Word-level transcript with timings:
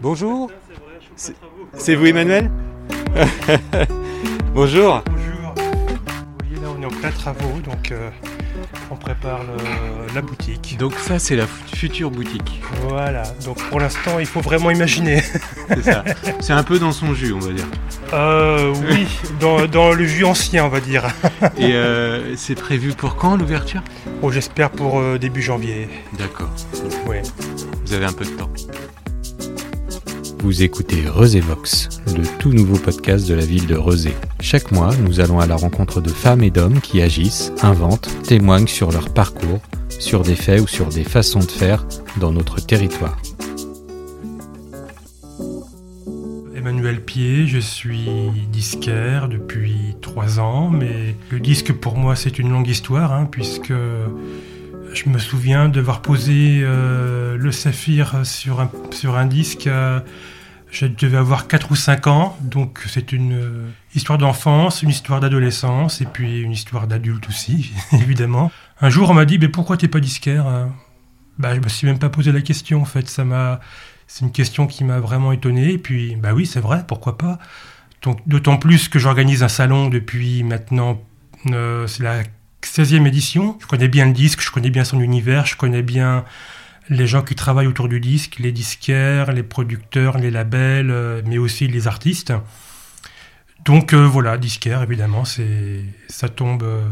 Bonjour. 0.00 0.50
C'est 1.74 1.94
vous 1.94 2.06
Emmanuel 2.06 2.50
Bonjour. 4.54 5.02
Bonjour. 5.06 5.54
Vous 5.56 6.46
voyez 6.48 6.62
là 6.62 6.68
on 6.76 6.82
est 6.82 6.86
en 6.86 6.90
plein 6.90 7.10
travaux 7.10 7.60
donc 7.64 7.92
euh, 7.92 8.10
on 8.90 8.96
prépare 8.96 9.40
le- 9.44 10.14
la 10.14 10.22
boutique. 10.22 10.76
Donc 10.78 10.94
ça 10.94 11.18
c'est 11.18 11.36
la 11.36 11.46
future 11.46 12.10
boutique. 12.10 12.60
Voilà, 12.88 13.22
donc 13.44 13.58
pour 13.68 13.78
l'instant 13.80 14.18
il 14.18 14.26
faut 14.26 14.40
vraiment 14.40 14.70
imaginer. 14.70 15.22
C'est 15.68 15.82
ça. 15.84 16.04
C'est 16.40 16.52
un 16.52 16.62
peu 16.62 16.78
dans 16.78 16.92
son 16.92 17.14
jus 17.14 17.32
on 17.32 17.38
va 17.38 17.52
dire. 17.52 17.66
Euh, 18.12 18.74
oui, 18.90 19.06
dans, 19.38 19.66
dans 19.66 19.92
le 19.92 20.04
jus 20.04 20.24
ancien 20.24 20.64
on 20.64 20.68
va 20.68 20.80
dire. 20.80 21.04
Et 21.58 21.74
euh, 21.74 22.34
c'est 22.36 22.54
prévu 22.56 22.92
pour 22.94 23.16
quand 23.16 23.36
l'ouverture? 23.36 23.82
Bon 24.22 24.30
j'espère 24.30 24.70
pour 24.70 25.00
début 25.18 25.42
janvier. 25.42 25.88
D'accord. 26.18 26.50
Ouais. 27.06 27.22
Vous 27.86 27.92
avez 27.92 28.06
un 28.06 28.12
peu 28.12 28.24
de 28.24 28.30
temps. 28.30 28.50
Vous 30.42 30.62
écoutez 30.62 31.02
Vox, 31.02 32.00
le 32.16 32.22
tout 32.38 32.54
nouveau 32.54 32.78
podcast 32.78 33.28
de 33.28 33.34
la 33.34 33.44
ville 33.44 33.66
de 33.66 33.76
Rezé. 33.76 34.14
Chaque 34.40 34.72
mois, 34.72 34.90
nous 34.96 35.20
allons 35.20 35.38
à 35.38 35.46
la 35.46 35.54
rencontre 35.54 36.00
de 36.00 36.08
femmes 36.08 36.42
et 36.42 36.50
d'hommes 36.50 36.80
qui 36.80 37.02
agissent, 37.02 37.52
inventent, 37.62 38.08
témoignent 38.22 38.66
sur 38.66 38.90
leur 38.90 39.12
parcours, 39.12 39.60
sur 39.90 40.22
des 40.22 40.34
faits 40.34 40.62
ou 40.62 40.66
sur 40.66 40.86
des 40.86 41.04
façons 41.04 41.40
de 41.40 41.50
faire 41.50 41.86
dans 42.18 42.32
notre 42.32 42.64
territoire. 42.64 43.20
Emmanuel 46.56 47.04
Pied, 47.04 47.46
je 47.46 47.58
suis 47.58 48.08
disquaire 48.50 49.28
depuis 49.28 49.94
trois 50.00 50.40
ans, 50.40 50.70
mais 50.70 51.16
le 51.30 51.38
disque 51.38 51.72
pour 51.74 51.96
moi 51.96 52.16
c'est 52.16 52.38
une 52.38 52.50
longue 52.50 52.68
histoire, 52.68 53.12
hein, 53.12 53.28
puisque 53.30 53.74
je 54.92 55.08
me 55.08 55.18
souviens 55.18 55.68
devoir 55.68 56.02
poser 56.02 56.60
euh, 56.62 57.36
le 57.36 57.52
saphir 57.52 58.20
sur 58.24 58.60
un, 58.60 59.26
disque. 59.26 59.66
à- 59.66 60.04
je 60.70 60.86
devais 60.86 61.16
avoir 61.16 61.48
4 61.48 61.72
ou 61.72 61.76
5 61.76 62.06
ans, 62.06 62.36
donc 62.42 62.84
c'est 62.86 63.12
une 63.12 63.32
euh, 63.32 63.68
histoire 63.94 64.18
d'enfance, 64.18 64.82
une 64.82 64.90
histoire 64.90 65.20
d'adolescence, 65.20 66.00
et 66.00 66.06
puis 66.06 66.40
une 66.40 66.52
histoire 66.52 66.86
d'adulte 66.86 67.28
aussi, 67.28 67.72
évidemment. 67.92 68.52
Un 68.80 68.90
jour 68.90 69.10
on 69.10 69.14
m'a 69.14 69.24
dit, 69.24 69.38
mais 69.38 69.48
pourquoi 69.48 69.76
t'es 69.76 69.88
pas 69.88 70.00
disquaire 70.00 70.46
hein? 70.46 70.72
Bah, 71.38 71.54
Je 71.54 71.60
me 71.60 71.68
suis 71.68 71.86
même 71.86 71.98
pas 71.98 72.08
posé 72.08 72.32
la 72.32 72.40
question 72.40 72.82
en 72.82 72.86
fait, 72.86 73.08
ça 73.08 73.24
m'a... 73.24 73.60
C'est 74.06 74.24
une 74.24 74.32
question 74.32 74.66
qui 74.66 74.82
m'a 74.82 74.98
vraiment 74.98 75.30
étonné. 75.30 75.70
Et 75.74 75.78
puis, 75.78 76.16
bah 76.16 76.34
oui, 76.34 76.44
c'est 76.44 76.58
vrai, 76.58 76.82
pourquoi 76.84 77.16
pas? 77.16 77.38
D'autant 78.26 78.56
plus 78.56 78.88
que 78.88 78.98
j'organise 78.98 79.44
un 79.44 79.48
salon 79.48 79.88
depuis 79.88 80.42
maintenant, 80.42 81.00
euh, 81.52 81.86
c'est 81.86 82.02
la 82.02 82.24
16e 82.62 83.06
édition. 83.06 83.58
Je 83.60 83.66
connais 83.66 83.88
bien 83.88 84.06
le 84.06 84.12
disque, 84.12 84.40
je 84.40 84.50
connais 84.50 84.70
bien 84.70 84.84
son 84.84 85.00
univers, 85.00 85.46
je 85.46 85.56
connais 85.56 85.82
bien 85.82 86.24
les 86.88 87.06
gens 87.06 87.22
qui 87.22 87.34
travaillent 87.34 87.68
autour 87.68 87.88
du 87.88 88.00
disque, 88.00 88.38
les 88.38 88.52
disquaires, 88.52 89.32
les 89.32 89.44
producteurs, 89.44 90.18
les 90.18 90.30
labels, 90.30 90.90
euh, 90.90 91.22
mais 91.24 91.38
aussi 91.38 91.68
les 91.68 91.86
artistes. 91.86 92.32
Donc 93.64 93.92
euh, 93.92 94.06
voilà, 94.06 94.38
disquaire, 94.38 94.82
évidemment, 94.82 95.24
ça 95.24 96.28
tombe, 96.28 96.62
euh, 96.62 96.88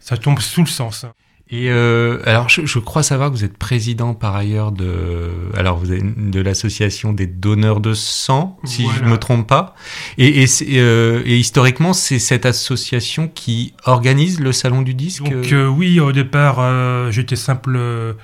ça 0.00 0.16
tombe 0.16 0.38
sous 0.38 0.60
le 0.60 0.68
sens. 0.68 1.06
Et 1.50 1.70
euh, 1.70 2.20
alors, 2.24 2.48
je, 2.48 2.64
je 2.64 2.78
crois 2.78 3.02
savoir 3.02 3.30
que 3.30 3.36
vous 3.36 3.44
êtes 3.44 3.58
président 3.58 4.14
par 4.14 4.34
ailleurs 4.34 4.72
de, 4.72 5.30
alors 5.54 5.78
vous 5.78 5.92
êtes 5.92 6.30
de 6.30 6.40
l'association 6.40 7.12
des 7.12 7.26
donneurs 7.26 7.80
de 7.80 7.92
sang, 7.92 8.58
si 8.64 8.86
je 8.96 9.04
ne 9.04 9.10
me 9.10 9.18
trompe 9.18 9.46
pas. 9.46 9.74
Et, 10.16 10.42
et, 10.42 10.46
euh, 10.78 11.22
et 11.26 11.36
historiquement, 11.36 11.92
c'est 11.92 12.18
cette 12.18 12.46
association 12.46 13.28
qui 13.28 13.74
organise 13.84 14.40
le 14.40 14.52
salon 14.52 14.80
du 14.80 14.94
disque? 14.94 15.22
Donc 15.24 15.52
euh, 15.52 15.66
oui, 15.66 16.00
au 16.00 16.12
départ, 16.12 16.56
euh, 16.60 17.10
j'étais 17.10 17.36
simple 17.36 17.74
euh, 17.76 18.14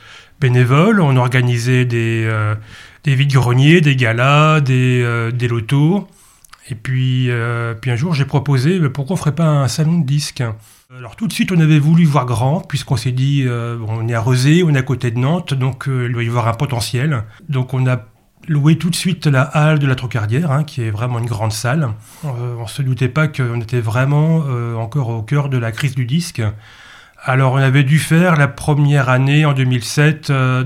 bénévole. 0.40 1.00
On 1.00 1.16
organisait 1.16 1.84
des, 1.84 2.24
euh, 2.24 2.54
des 3.04 3.14
vides-greniers, 3.14 3.82
des 3.82 3.96
galas, 3.96 4.60
des, 4.60 5.02
euh, 5.04 5.30
des 5.30 5.46
lotos. 5.46 6.08
Et 6.68 6.74
puis, 6.74 7.30
euh, 7.30 7.74
puis 7.74 7.90
un 7.90 7.96
jour, 7.96 8.14
j'ai 8.14 8.24
proposé, 8.24 8.78
pourquoi 8.90 9.14
on 9.14 9.16
ferait 9.16 9.34
pas 9.34 9.46
un 9.46 9.68
salon 9.68 9.98
de 9.98 10.06
disques? 10.06 10.42
Alors 10.96 11.16
tout 11.16 11.26
de 11.26 11.32
suite, 11.32 11.52
on 11.52 11.60
avait 11.60 11.78
voulu 11.78 12.04
voir 12.04 12.26
grand, 12.26 12.60
puisqu'on 12.60 12.96
s'est 12.96 13.12
dit, 13.12 13.44
euh, 13.46 13.78
on 13.86 14.08
est 14.08 14.14
à 14.14 14.20
Rezé, 14.20 14.62
on 14.62 14.70
est 14.70 14.78
à 14.78 14.82
côté 14.82 15.10
de 15.10 15.18
Nantes, 15.18 15.54
donc 15.54 15.88
euh, 15.88 16.06
il 16.06 16.12
doit 16.12 16.22
y 16.22 16.28
avoir 16.28 16.48
un 16.48 16.52
potentiel. 16.52 17.24
Donc 17.48 17.74
on 17.74 17.86
a 17.86 18.06
loué 18.48 18.76
tout 18.76 18.90
de 18.90 18.96
suite 18.96 19.26
la 19.26 19.42
halle 19.42 19.78
de 19.78 19.86
la 19.86 19.94
Trocardière, 19.94 20.50
hein, 20.50 20.64
qui 20.64 20.82
est 20.82 20.90
vraiment 20.90 21.18
une 21.18 21.26
grande 21.26 21.52
salle. 21.52 21.90
On 22.24 22.66
se 22.66 22.82
doutait 22.82 23.08
pas 23.08 23.28
qu'on 23.28 23.60
était 23.60 23.80
vraiment 23.80 24.44
encore 24.80 25.10
au 25.10 25.22
cœur 25.22 25.48
de 25.50 25.58
la 25.58 25.72
crise 25.72 25.94
du 25.94 26.06
disque. 26.06 26.42
Alors, 27.22 27.52
on 27.52 27.56
avait 27.56 27.84
dû 27.84 27.98
faire 27.98 28.36
la 28.36 28.48
première 28.48 29.10
année, 29.10 29.44
en 29.44 29.52
2007, 29.52 30.30
euh, 30.30 30.64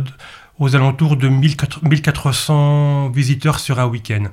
aux 0.61 0.77
alentours 0.77 1.17
de 1.17 1.29
1400 1.29 1.81
1400 1.83 3.11
visiteurs 3.11 3.59
sur 3.59 3.81
un 3.81 3.87
week-end. 3.87 4.25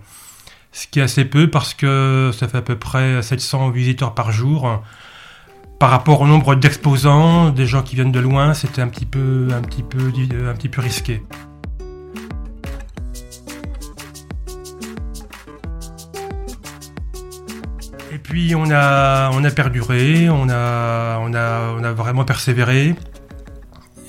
Ce 0.72 0.88
qui 0.88 1.00
est 1.00 1.04
assez 1.04 1.26
peu 1.26 1.50
parce 1.50 1.74
que 1.74 2.32
ça 2.34 2.48
fait 2.48 2.60
à 2.60 2.62
peu 2.62 2.78
près 2.78 3.22
700 3.22 3.72
visiteurs 3.72 4.14
par 4.14 4.32
jour. 4.32 4.82
Par 5.80 5.90
rapport 5.90 6.22
au 6.22 6.28
nombre 6.28 6.56
d'exposants, 6.56 7.50
des 7.50 7.66
gens 7.66 7.82
qui 7.82 7.96
viennent 7.96 8.12
de 8.12 8.20
loin, 8.20 8.54
c'était 8.54 8.82
un 8.82 8.88
petit 8.88 9.06
peu, 9.06 9.48
un 9.52 9.62
petit 9.62 9.84
peu, 9.84 10.12
un 10.48 10.54
petit 10.54 10.70
peu 10.70 10.82
risqué. 10.82 11.24
Et 18.14 18.18
puis 18.18 18.56
on 18.56 18.70
a, 18.72 19.32
on 19.32 19.44
a 19.44 19.52
perduré, 19.52 20.30
on 20.30 20.50
a, 20.50 21.18
on 21.20 21.34
a, 21.34 21.74
on 21.78 21.84
a 21.84 21.92
vraiment 21.92 22.26
persévéré. 22.26 22.96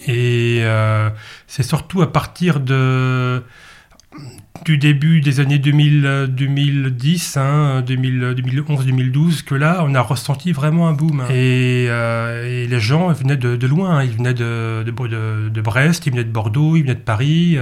Et 0.06 0.61
euh, 0.62 1.09
c'est 1.47 1.62
surtout 1.62 2.03
à 2.03 2.12
partir 2.12 2.61
de, 2.61 3.43
du 4.65 4.78
début 4.78 5.21
des 5.21 5.41
années 5.41 5.59
2000, 5.59 6.06
euh, 6.06 6.27
2010, 6.28 7.37
hein, 7.37 7.83
2000, 7.84 8.34
2011, 8.37 8.87
2012, 8.87 9.43
que 9.43 9.56
là, 9.56 9.83
on 9.84 9.93
a 9.95 10.00
ressenti 10.00 10.53
vraiment 10.53 10.87
un 10.89 10.93
boom. 10.93 11.21
hein. 11.21 11.27
Et, 11.31 11.87
euh, 11.89 12.47
et 12.65 12.69
les 12.69 12.81
gens 12.81 13.11
venaient 13.12 13.37
de, 13.37 13.67
loin. 13.67 13.99
hein. 13.99 14.05
Ils 14.05 14.11
venaient 14.12 14.34
de, 14.34 14.84
de, 14.87 14.91
de- 15.09 15.49
de 15.49 15.61
Brest, 15.61 16.06
ils 16.06 16.11
venaient 16.11 16.23
de 16.25 16.31
Bordeaux, 16.31 16.77
ils 16.77 16.83
venaient 16.83 16.95
de 16.95 17.00
Paris. 17.00 17.59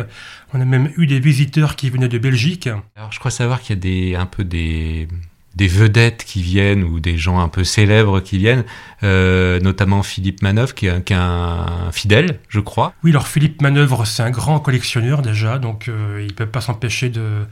On 0.52 0.60
a 0.60 0.64
même 0.66 0.90
eu 0.98 1.06
des 1.06 1.20
visiteurs 1.20 1.74
qui 1.76 1.88
venaient 1.88 2.08
de 2.08 2.18
Belgique. 2.18 2.68
Alors, 2.96 3.10
je 3.12 3.18
crois 3.18 3.30
savoir 3.30 3.60
qu'il 3.60 3.76
y 3.76 3.78
a 3.78 3.80
des, 3.80 4.14
un 4.16 4.26
peu 4.26 4.44
des, 4.44 5.08
des 5.56 5.66
vedettes 5.66 6.24
qui 6.24 6.42
viennent 6.42 6.84
ou 6.84 7.00
des 7.00 7.18
gens 7.18 7.40
un 7.40 7.48
peu 7.48 7.64
célèbres 7.64 8.20
qui 8.20 8.38
viennent, 8.38 8.64
euh, 9.02 9.58
notamment 9.60 10.02
Philippe 10.02 10.42
Manœuvre, 10.42 10.74
qui 10.74 10.86
est, 10.86 11.12
un- 11.12 11.90
fidèle, 11.92 12.38
je 12.48 12.60
crois. 12.60 12.94
Oui, 13.02 13.10
alors 13.10 13.26
Philippe 13.26 13.60
Manœuvre, 13.60 14.04
c'est 14.04 14.22
un 14.22 14.30
grand 14.30 14.60
collectionneur 14.60 15.22
déjà, 15.22 15.58
donc 15.58 15.88
euh, 15.88 16.18
il 16.20 16.28
ne 16.28 16.32
peut 16.32 16.46
pas 16.46 16.60
s'empêcher 16.60 17.10
de, 17.10 17.46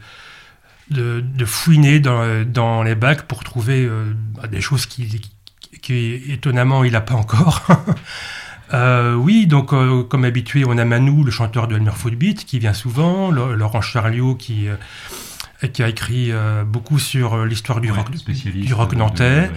fouiner 1.45 1.99
dans, 1.99 2.83
les 2.83 2.95
bacs 2.95 3.23
pour 3.23 3.43
trouver 3.43 3.83
euh, 3.83 4.05
bah, 4.35 4.47
des 4.47 4.61
choses 4.61 4.85
qui, 4.85 5.21
étonnamment, 6.29 6.83
il 6.83 6.93
n'a 6.93 7.01
pas 7.01 7.15
encore. 7.15 7.63
Oui, 8.71 9.47
donc 9.47 9.69
comme 10.09 10.25
habitué, 10.25 10.63
on 10.63 10.77
a 10.77 10.85
Manou, 10.85 11.23
le 11.23 11.31
chanteur 11.31 11.67
de 11.67 11.75
Elmer 11.75 11.89
Footbeat, 11.89 12.45
qui 12.45 12.59
vient 12.59 12.73
souvent, 12.73 13.31
Laurent 13.31 13.81
Charliot, 13.81 14.35
qui, 14.35 14.67
qui 15.67 15.83
a 15.83 15.89
écrit 15.89 16.31
euh, 16.31 16.63
beaucoup 16.63 16.99
sur 16.99 17.33
euh, 17.33 17.45
l'histoire 17.45 17.81
du, 17.81 17.91
rock, 17.91 18.07
du 18.45 18.73
rock 18.73 18.93
nantais. 18.95 19.49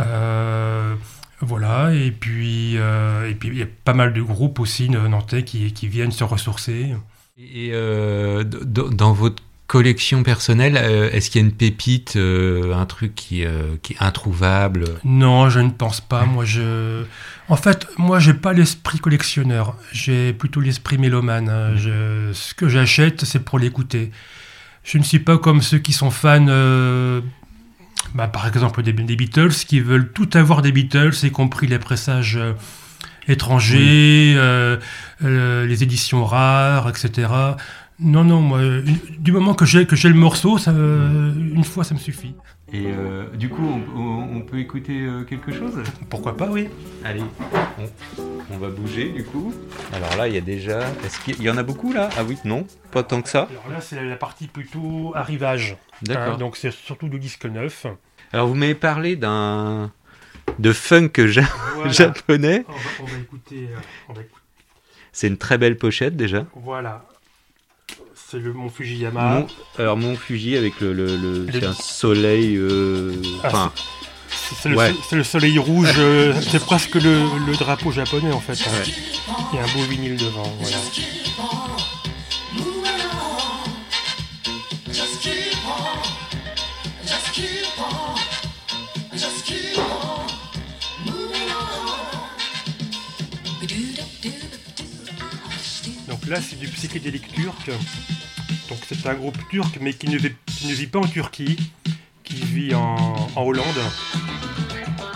Euh, 0.00 0.94
voilà, 1.40 1.92
et 1.94 2.10
puis, 2.10 2.76
euh, 2.76 3.28
et 3.30 3.34
puis 3.34 3.48
il 3.48 3.58
y 3.58 3.62
a 3.62 3.66
pas 3.84 3.94
mal 3.94 4.12
de 4.12 4.22
groupes 4.22 4.58
aussi 4.60 4.88
nantais 4.88 5.44
qui, 5.44 5.72
qui 5.72 5.86
viennent 5.88 6.10
se 6.12 6.24
ressourcer. 6.24 6.94
Et 7.38 7.70
euh, 7.72 8.42
dans 8.44 9.12
votre 9.12 9.42
collection 9.68 10.22
personnelle, 10.24 10.76
euh, 10.76 11.10
est-ce 11.12 11.30
qu'il 11.30 11.40
y 11.40 11.44
a 11.44 11.46
une 11.46 11.54
pépite, 11.54 12.16
euh, 12.16 12.74
un 12.74 12.86
truc 12.86 13.14
qui, 13.14 13.44
euh, 13.44 13.76
qui 13.82 13.92
est 13.92 14.02
introuvable? 14.02 14.86
Non, 15.04 15.48
je 15.50 15.60
ne 15.60 15.70
pense 15.70 16.00
pas. 16.00 16.24
Moi, 16.24 16.44
je, 16.44 17.04
en 17.48 17.56
fait, 17.56 17.86
moi, 17.98 18.18
j'ai 18.18 18.34
pas 18.34 18.52
l'esprit 18.52 18.98
collectionneur. 18.98 19.76
J'ai 19.92 20.32
plutôt 20.32 20.60
l'esprit 20.60 20.98
mélomane. 20.98 21.74
Je- 21.76 22.32
Ce 22.32 22.54
que 22.54 22.68
j'achète, 22.68 23.24
c'est 23.24 23.44
pour 23.44 23.58
l'écouter. 23.60 24.10
Je 24.88 24.96
ne 24.96 25.02
suis 25.02 25.18
pas 25.18 25.36
comme 25.36 25.60
ceux 25.60 25.76
qui 25.76 25.92
sont 25.92 26.10
fans, 26.10 26.46
euh, 26.48 27.20
bah, 28.14 28.26
par 28.26 28.48
exemple, 28.48 28.82
des, 28.82 28.94
des 28.94 29.16
Beatles, 29.16 29.50
qui 29.50 29.80
veulent 29.80 30.10
tout 30.14 30.30
avoir 30.32 30.62
des 30.62 30.72
Beatles, 30.72 31.12
y 31.24 31.30
compris 31.30 31.66
les 31.66 31.78
pressages 31.78 32.38
euh, 32.38 32.54
étrangers, 33.28 34.32
euh, 34.38 34.78
les 35.20 35.82
éditions 35.82 36.24
rares, 36.24 36.88
etc. 36.88 37.28
Non, 38.00 38.22
non, 38.22 38.40
moi, 38.40 38.60
du 39.18 39.32
moment 39.32 39.54
que 39.54 39.64
j'ai 39.64 39.84
que 39.86 39.96
j'ai 39.96 40.08
le 40.08 40.14
morceau, 40.14 40.56
ça, 40.56 40.70
euh, 40.70 41.32
une 41.34 41.64
fois, 41.64 41.82
ça 41.82 41.94
me 41.94 41.98
suffit. 41.98 42.34
Et 42.72 42.84
euh, 42.86 43.24
du 43.34 43.48
coup, 43.48 43.66
on, 43.96 44.40
peut 44.42 44.58
écouter 44.58 45.00
euh, 45.00 45.24
quelque 45.24 45.50
chose? 45.52 45.72
Pourquoi 46.10 46.36
pas, 46.36 46.48
oui. 46.48 46.68
Allez, 47.04 47.22
on, 47.78 47.84
on 48.54 48.58
va 48.58 48.68
bouger 48.68 49.08
du 49.08 49.24
coup. 49.24 49.52
Alors 49.92 50.14
là, 50.16 50.28
il 50.28 50.34
y 50.34 50.36
a 50.36 50.42
déjà. 50.42 50.80
Est-ce 51.04 51.18
qu'il 51.20 51.34
y- 51.34 51.38
il 51.38 51.44
y 51.44 51.50
en 51.50 51.56
a 51.56 51.62
beaucoup 51.62 51.92
là? 51.92 52.08
Ah 52.16 52.24
oui, 52.24 52.36
non, 52.44 52.66
pas 52.92 53.02
tant 53.02 53.20
que 53.22 53.28
ça. 53.30 53.48
Alors 53.50 53.68
là, 53.70 53.80
c'est 53.80 54.04
la 54.04 54.16
partie 54.16 54.46
plutôt 54.46 55.12
arrivage. 55.16 55.76
D'accord. 56.02 56.34
Hein, 56.34 56.38
donc 56.38 56.56
c'est 56.56 56.70
surtout 56.72 57.08
du 57.08 57.18
disque 57.18 57.46
neuf. 57.46 57.86
Alors 58.32 58.46
vous 58.46 58.54
m'avez 58.54 58.74
parlé 58.74 59.16
d'un 59.16 59.90
de 60.58 60.72
funk 60.72 61.10
ja- 61.26 61.42
Voilà. 61.74 61.90
japonais. 61.92 62.64
On, 62.68 62.72
va, 62.72 62.78
on 63.00 63.04
va 63.06 63.18
écouter. 63.18 63.68
euh, 63.72 63.78
on 64.08 64.12
va 64.12 64.20
écouter. 64.20 64.42
C'est 65.12 65.26
une 65.26 65.38
très 65.38 65.58
belle 65.58 65.76
pochette 65.78 66.16
déjà. 66.16 66.44
Voilà. 66.54 67.04
C'est 68.30 68.38
le 68.38 68.52
mont 68.52 68.68
Fujiyama. 68.68 69.40
Mont- 69.40 69.46
alors 69.78 69.96
mon 69.96 70.16
Fuji 70.16 70.56
avec 70.56 70.80
le, 70.80 70.92
le, 70.92 71.16
le- 71.16 71.44
Le- 71.46 71.52
c'est 71.52 71.64
un 71.66 71.72
soleil. 71.74 72.56
euh, 72.56 73.14
Ah, 73.42 73.46
Enfin, 73.48 73.72
C'est 74.60 74.68
le, 74.68 74.76
Ouais. 74.76 74.94
c'est 75.08 75.16
le 75.16 75.24
soleil 75.24 75.58
rouge, 75.58 75.94
euh, 75.98 76.34
c'est 76.40 76.62
presque 76.64 76.94
le, 76.96 77.22
le 77.46 77.52
drapeau 77.56 77.90
japonais 77.92 78.32
en 78.32 78.40
fait. 78.40 78.52
hein. 78.66 78.70
Ouais. 78.72 78.92
Il 79.52 79.56
y 79.56 79.60
a 79.60 79.64
un 79.64 79.68
beau 79.72 79.82
vinyle 79.88 80.16
devant. 80.16 80.50
Voilà. 80.60 80.76
Donc 96.08 96.26
là, 96.26 96.40
c'est 96.40 96.58
du 96.58 96.68
psychédélique 96.68 97.30
turc. 97.32 97.70
Donc 98.68 98.78
c'est 98.86 99.06
un 99.06 99.14
groupe 99.14 99.36
turc, 99.50 99.78
mais 99.80 99.92
qui 99.94 100.08
ne 100.08 100.18
vit, 100.18 100.32
qui 100.46 100.66
ne 100.66 100.72
vit 100.74 100.86
pas 100.86 100.98
en 100.98 101.06
Turquie, 101.06 101.56
qui 102.24 102.34
vit 102.36 102.74
en, 102.74 103.16
en 103.34 103.42
Hollande. 103.42 103.64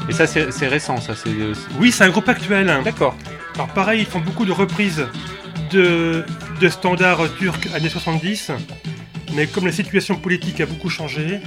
et 0.09 0.13
ça 0.13 0.27
c'est 0.27 0.69
récent, 0.69 0.99
ça 1.01 1.15
c'est. 1.15 1.31
c'est- 1.31 1.79
Oui, 1.79 1.93
c'est 1.93 2.05
un 2.05 2.11
groupe 2.11 2.29
actuel. 2.29 2.67
D'accord. 2.85 3.15
Alors 3.55 3.69
pareil, 3.69 4.01
ils 4.01 4.07
font 4.07 4.21
beaucoup 4.21 4.45
de 4.47 4.53
reprises 4.53 5.07
de, 5.71 6.25
de 6.61 6.69
standards 6.69 7.35
turcs 7.39 7.69
années 7.75 7.89
70, 7.91 8.51
mais 9.35 9.47
comme 9.47 9.67
la 9.67 9.73
situation 9.73 10.17
politique 10.17 10.61
a 10.61 10.67
beaucoup 10.67 10.89
changé, 10.89 11.41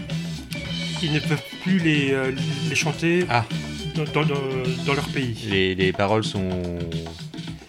ils 1.02 1.12
ne 1.12 1.20
peuvent 1.20 1.42
plus 1.64 1.80
les, 1.80 2.12
euh, 2.14 2.32
les 2.70 2.76
chanter 2.76 3.26
Ah. 3.30 3.46
dans, 3.96 4.04
dans- 4.06 4.26
dans- 4.26 4.36
dans 4.86 4.94
leur 4.94 5.08
pays. 5.10 5.36
Les, 5.50 5.76
les 5.76 5.92
paroles 5.92 6.24
sont 6.24 6.50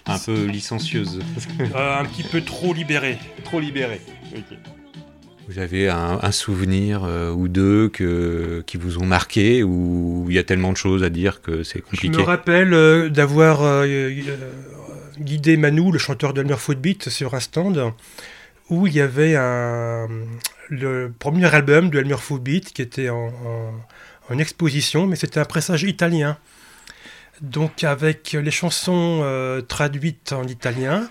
un 0.07 0.19
peu 0.19 0.45
licencieuses. 0.45 1.21
Euh, 1.61 1.99
un 2.01 2.05
petit 2.05 2.23
peu 2.23 2.41
trop 2.43 2.73
libérés. 2.75 3.19
Trop 3.45 3.59
libérées. 3.61 4.01
Vous 5.49 5.59
avez 5.61 5.89
un, 5.89 6.19
un 6.23 6.33
souvenir 6.33 7.05
euh, 7.05 7.31
ou 7.31 7.47
deux 7.47 7.89
que, 7.89 8.65
qui 8.67 8.77
vous 8.79 8.99
ont 8.99 9.07
marqué 9.07 9.63
ou 9.63 10.27
il 10.29 10.35
y 10.35 10.39
a 10.39 10.43
tellement 10.43 10.73
de 10.73 10.77
choses 10.77 11.05
à 11.05 11.09
dire 11.09 11.41
que 11.41 11.63
c'est 11.63 11.79
Je 11.79 11.85
compliqué 11.85 12.19
me 12.19 12.23
rappelle 12.25 12.75
euh, 12.75 13.09
d'avoir 13.09 13.63
euh, 13.63 14.11
guidé 15.21 15.57
Manu, 15.57 15.93
le 15.93 15.99
chanteur 15.99 16.35
de 16.35 16.41
Elmer 16.41 16.57
Footbeat, 16.57 17.09
sur 17.11 17.35
un 17.35 17.41
stand 17.41 17.93
où 18.71 18.89
il 18.89 18.95
y 18.95 19.01
avait 19.01 19.37
un, 19.37 20.09
le 20.69 21.13
premier 21.17 21.47
album 21.55 21.91
de 21.91 22.01
Elmer 22.01 22.17
Footbeat 22.19 22.73
qui 22.73 22.83
était 22.83 23.09
en, 23.09 23.29
en- 23.29 23.75
en 24.29 24.39
exposition, 24.39 25.07
mais 25.07 25.15
c'était 25.15 25.39
un 25.39 25.45
pressage 25.45 25.85
italien. 25.85 26.37
Donc 27.41 27.85
avec 27.85 28.33
les 28.33 28.51
chansons 28.51 29.25
traduites 29.69 30.33
en 30.33 30.45
italien. 30.49 31.09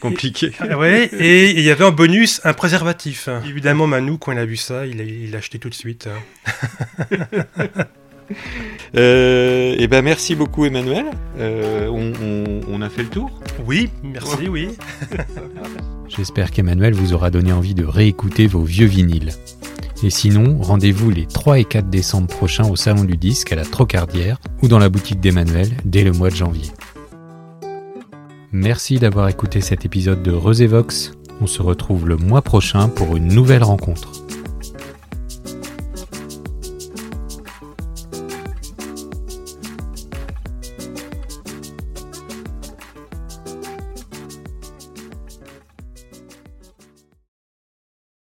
Compliqué. 0.00 0.52
Ah 0.60 0.78
ouais, 0.78 1.10
et 1.18 1.50
il 1.50 1.60
y 1.60 1.70
avait 1.70 1.84
en 1.84 1.92
bonus 1.92 2.40
un 2.44 2.52
préservatif. 2.54 3.28
Évidemment, 3.46 3.86
Manu, 3.86 4.16
quand 4.18 4.32
il 4.32 4.38
a 4.38 4.46
vu 4.46 4.56
ça, 4.56 4.86
il 4.86 5.00
a, 5.00 5.04
il 5.04 5.34
a 5.34 5.38
acheté 5.38 5.58
tout 5.58 5.68
de 5.68 5.74
suite. 5.74 6.08
Euh, 8.96 9.74
et 9.78 9.88
ben 9.88 10.02
merci 10.02 10.36
beaucoup 10.36 10.64
Emmanuel. 10.64 11.06
Euh, 11.38 11.88
on, 11.88 12.12
on- 12.22 12.60
on 12.68 12.80
a 12.82 12.88
fait 12.88 13.02
le 13.02 13.08
tour. 13.08 13.40
Oui, 13.66 13.90
merci, 14.04 14.48
oui. 14.48 14.68
J'espère 16.08 16.52
qu'Emmanuel 16.52 16.94
vous 16.94 17.12
aura 17.12 17.30
donné 17.30 17.52
envie 17.52 17.74
de 17.74 17.84
réécouter 17.84 18.46
vos 18.46 18.62
vieux 18.62 18.86
vinyles. 18.86 19.32
Et 20.02 20.10
sinon, 20.10 20.58
rendez-vous 20.60 21.10
les 21.10 21.26
3 21.26 21.58
et 21.58 21.64
4 21.64 21.90
décembre 21.90 22.28
prochains 22.28 22.68
au 22.68 22.76
Salon 22.76 23.04
du 23.04 23.16
Disque 23.16 23.52
à 23.52 23.56
la 23.56 23.64
Trocardière 23.64 24.38
ou 24.62 24.68
dans 24.68 24.78
la 24.78 24.88
boutique 24.88 25.20
d'Emmanuel 25.20 25.68
dès 25.84 26.04
le 26.04 26.12
mois 26.12 26.30
de 26.30 26.36
janvier. 26.36 26.70
Merci 28.52 28.98
d'avoir 28.98 29.28
écouté 29.28 29.60
cet 29.60 29.84
épisode 29.84 30.24
de 30.24 30.32
Resévox. 30.32 31.12
On 31.40 31.46
se 31.46 31.62
retrouve 31.62 32.08
le 32.08 32.16
mois 32.16 32.42
prochain 32.42 32.88
pour 32.88 33.16
une 33.16 33.28
nouvelle 33.28 33.62
rencontre. 33.62 34.10